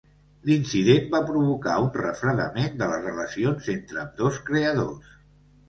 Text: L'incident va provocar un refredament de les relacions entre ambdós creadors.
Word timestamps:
L'incident 0.51 1.05
va 1.11 1.19
provocar 1.27 1.75
un 1.83 1.91
refredament 1.99 2.81
de 2.81 2.89
les 2.95 3.07
relacions 3.11 3.71
entre 3.77 4.05
ambdós 4.07 4.43
creadors. 4.51 5.17